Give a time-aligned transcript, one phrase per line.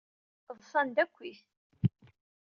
[0.57, 1.41] Ḍsan-d akkit.